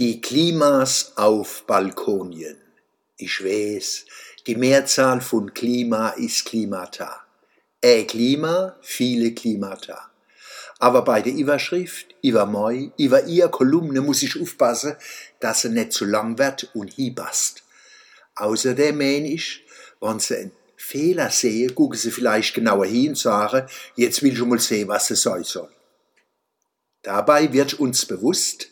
[0.00, 2.56] Die Klimas auf Balkonien.
[3.16, 4.06] Ich weiß,
[4.44, 7.24] die Mehrzahl von Klima ist Klimata.
[7.80, 10.10] Äh Klima, viele Klimata.
[10.80, 14.96] Aber bei der Überschrift, über moi, über ihr Kolumne muss ich aufpassen,
[15.38, 17.62] dass sie nicht zu lang wird und hiebast.
[18.34, 19.64] Außerdem meine ich,
[20.00, 24.44] wenn sie einen Fehler sehe, gucken sie vielleicht genauer hin und sagen, jetzt will ich
[24.44, 25.70] mal sehen, was es sein soll.
[27.02, 28.70] Dabei wird uns bewusst,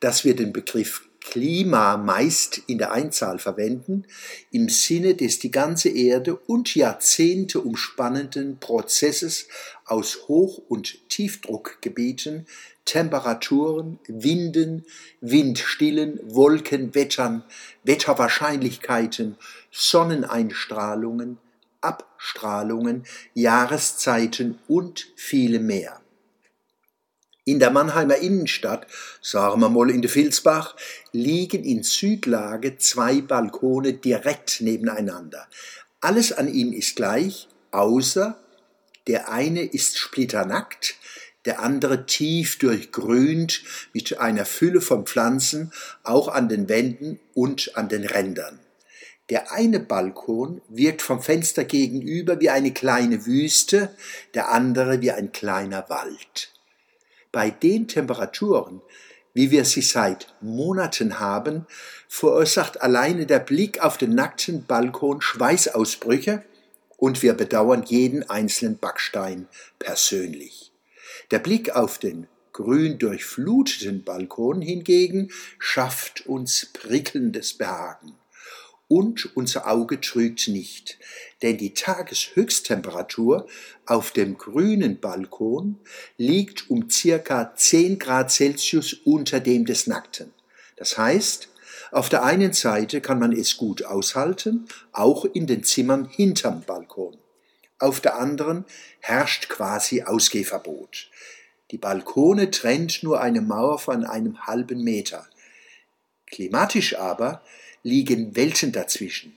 [0.00, 4.04] dass wir den Begriff Klima meist in der Einzahl verwenden,
[4.50, 9.48] im Sinne des die ganze Erde und Jahrzehnte umspannenden Prozesses
[9.86, 12.46] aus Hoch- und Tiefdruckgebieten,
[12.84, 14.84] Temperaturen, Winden,
[15.22, 17.42] Windstillen, Wolkenwettern,
[17.84, 19.36] Wetterwahrscheinlichkeiten,
[19.72, 21.38] Sonneneinstrahlungen,
[21.80, 26.03] Abstrahlungen, Jahreszeiten und viele mehr.
[27.46, 28.86] In der Mannheimer Innenstadt,
[29.20, 30.76] sagen wir mal in der Vilsbach,
[31.12, 35.46] liegen in Südlage zwei Balkone direkt nebeneinander.
[36.00, 38.42] Alles an ihnen ist gleich, außer
[39.08, 40.94] der eine ist splitternackt,
[41.44, 45.70] der andere tief durchgrünt mit einer Fülle von Pflanzen,
[46.02, 48.58] auch an den Wänden und an den Rändern.
[49.28, 53.94] Der eine Balkon wirkt vom Fenster gegenüber wie eine kleine Wüste,
[54.32, 56.53] der andere wie ein kleiner Wald
[57.34, 58.80] bei den Temperaturen,
[59.32, 61.66] wie wir sie seit Monaten haben,
[62.08, 66.44] verursacht alleine der Blick auf den nackten Balkon Schweißausbrüche
[66.96, 69.48] und wir bedauern jeden einzelnen Backstein
[69.80, 70.70] persönlich.
[71.32, 78.14] Der Blick auf den grün durchfluteten Balkon hingegen schafft uns prickelndes Behagen
[78.94, 80.98] und unser Auge trügt nicht,
[81.42, 83.48] denn die Tageshöchsttemperatur
[83.86, 85.80] auf dem grünen Balkon
[86.16, 90.32] liegt um circa 10 Grad Celsius unter dem des Nackten.
[90.76, 91.48] Das heißt,
[91.90, 97.16] auf der einen Seite kann man es gut aushalten, auch in den Zimmern hinterm Balkon.
[97.80, 98.64] Auf der anderen
[99.00, 101.10] herrscht quasi Ausgehverbot.
[101.72, 105.26] Die Balkone trennt nur eine Mauer von einem halben Meter.
[106.26, 107.42] Klimatisch aber
[107.84, 109.36] liegen Welten dazwischen.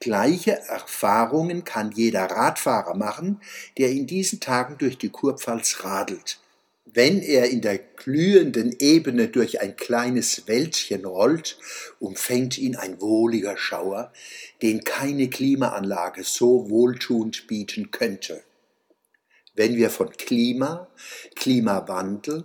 [0.00, 3.40] Gleiche Erfahrungen kann jeder Radfahrer machen,
[3.78, 6.40] der in diesen Tagen durch die Kurpfalz radelt.
[6.84, 11.58] Wenn er in der glühenden Ebene durch ein kleines Wäldchen rollt,
[11.98, 14.12] umfängt ihn ein wohliger Schauer,
[14.60, 18.42] den keine Klimaanlage so wohltuend bieten könnte.
[19.54, 20.88] Wenn wir von Klima,
[21.36, 22.44] Klimawandel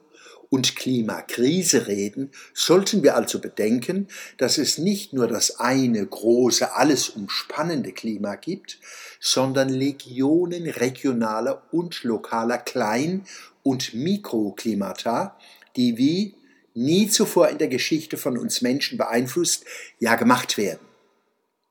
[0.50, 7.10] und Klimakrise reden, sollten wir also bedenken, dass es nicht nur das eine große, alles
[7.10, 8.80] umspannende Klima gibt,
[9.20, 13.26] sondern Legionen regionaler und lokaler Klein-
[13.62, 15.38] und Mikroklimata,
[15.76, 16.36] die wie
[16.74, 19.66] nie zuvor in der Geschichte von uns Menschen beeinflusst,
[20.00, 20.80] ja gemacht werden.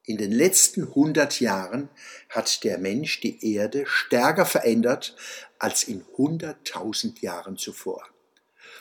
[0.05, 1.91] In den letzten 100 Jahren
[2.31, 5.17] hat der Mensch die Erde stärker verändert
[5.59, 8.03] als in 100.000 Jahren zuvor.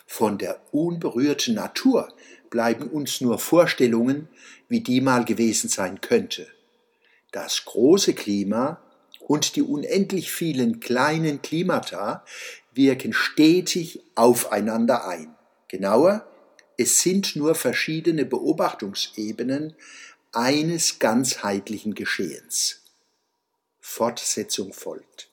[0.06, 2.14] Von der unberührten Natur
[2.50, 4.30] bleiben uns nur Vorstellungen,
[4.70, 6.48] wie die mal gewesen sein könnte.
[7.32, 8.82] Das große Klima
[9.20, 12.24] und die unendlich vielen kleinen Klimata
[12.74, 15.36] wirken stetig aufeinander ein.
[15.68, 16.26] Genauer,
[16.78, 19.76] es sind nur verschiedene Beobachtungsebenen
[20.32, 22.84] eines ganzheitlichen Geschehens.
[23.80, 25.30] Fortsetzung folgt.